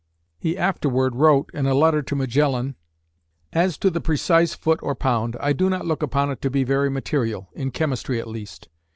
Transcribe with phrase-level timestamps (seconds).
[0.39, 2.75] He afterward wrote, in a letter to Magellan:
[3.53, 6.63] As to the precise foot or pound, I do not look upon it to be
[6.63, 8.67] very material, in chemistry at least.